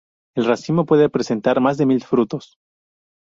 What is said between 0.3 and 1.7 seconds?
El racimo puede presentar